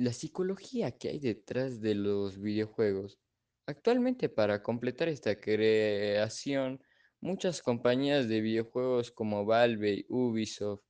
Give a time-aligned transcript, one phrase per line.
[0.00, 3.18] la psicología que hay detrás de los videojuegos.
[3.66, 6.82] Actualmente, para completar esta creación,
[7.20, 10.82] muchas compañías de videojuegos como Valve, Ubisoft,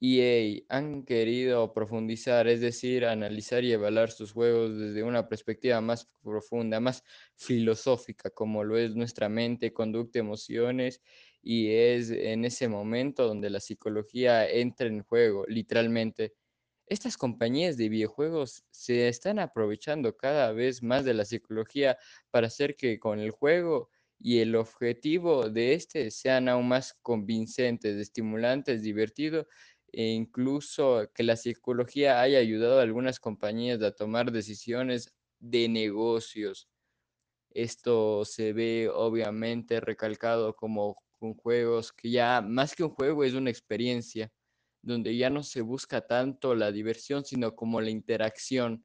[0.00, 6.10] EA han querido profundizar, es decir, analizar y evaluar sus juegos desde una perspectiva más
[6.22, 7.04] profunda, más
[7.36, 11.02] filosófica, como lo es nuestra mente, conducta, emociones,
[11.42, 16.34] y es en ese momento donde la psicología entra en juego, literalmente.
[16.90, 21.96] Estas compañías de videojuegos se están aprovechando cada vez más de la psicología
[22.32, 27.96] para hacer que con el juego y el objetivo de este sean aún más convincentes,
[27.96, 29.46] estimulantes, divertidos
[29.92, 36.68] e incluso que la psicología haya ayudado a algunas compañías a tomar decisiones de negocios.
[37.50, 43.34] Esto se ve obviamente recalcado como con juegos que ya más que un juego es
[43.34, 44.32] una experiencia,
[44.82, 48.84] donde ya no se busca tanto la diversión, sino como la interacción,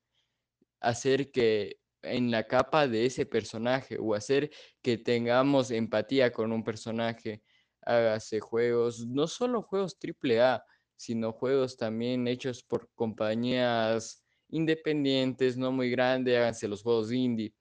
[0.80, 4.52] hacer que en la capa de ese personaje o hacer
[4.82, 7.42] que tengamos empatía con un personaje,
[7.82, 10.64] hágase juegos, no solo juegos triple A,
[10.96, 17.54] sino juegos también hechos por compañías independientes, no muy grandes, háganse los juegos indie,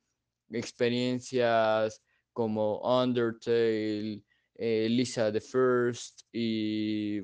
[0.50, 4.22] experiencias como Undertale,
[4.56, 7.20] eh, Lisa the First y,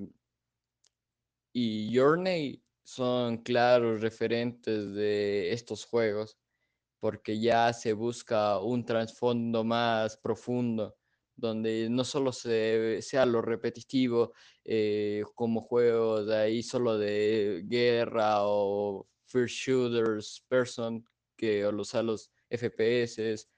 [1.52, 6.38] y Journey son claros referentes de estos juegos
[6.98, 10.96] porque ya se busca un trasfondo más profundo
[11.34, 14.32] donde no solo se, sea lo repetitivo
[14.64, 21.04] eh, como juegos ahí solo de guerra o first shooters person
[21.36, 23.48] que o los, a los FPS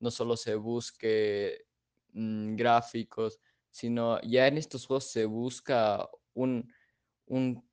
[0.00, 1.64] no solo se busque
[2.12, 6.70] mm, gráficos sino ya en estos juegos se busca un,
[7.26, 7.64] un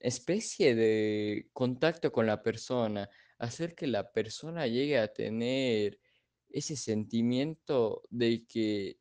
[0.00, 6.00] especie de contacto con la persona hacer que la persona llegue a tener
[6.50, 8.98] ese sentimiento de que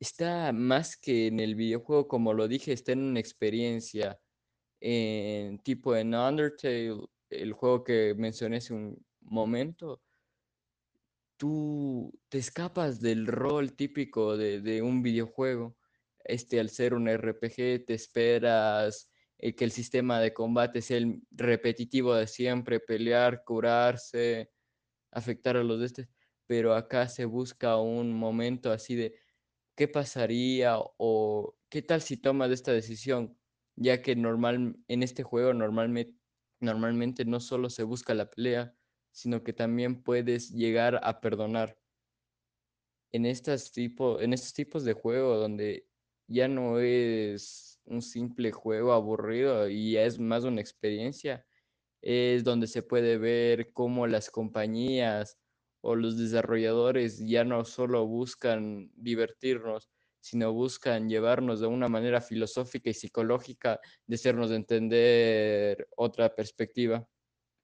[0.00, 4.20] está más que en el videojuego, como lo dije, está en una experiencia.
[4.80, 6.96] En, tipo en Undertale,
[7.30, 10.02] el juego que mencioné hace un momento,
[11.36, 15.76] tú te escapas del rol típico de, de un videojuego.
[16.28, 21.22] Este, al ser un RPG, te esperas eh, que el sistema de combate sea el
[21.30, 24.50] repetitivo de siempre, pelear, curarse,
[25.10, 26.08] afectar a los de este,
[26.46, 29.18] pero acá se busca un momento así de
[29.74, 33.38] qué pasaría o qué tal si tomas esta decisión,
[33.76, 36.18] ya que normal en este juego normalmente,
[36.60, 38.74] normalmente no solo se busca la pelea,
[39.12, 41.78] sino que también puedes llegar a perdonar.
[43.12, 45.87] En, estas tipo, en estos tipos de juego donde
[46.28, 51.46] ya no es un simple juego aburrido y es más una experiencia,
[52.02, 55.38] es donde se puede ver cómo las compañías
[55.82, 59.90] o los desarrolladores ya no solo buscan divertirnos,
[60.20, 67.08] sino buscan llevarnos de una manera filosófica y psicológica de hacernos entender otra perspectiva.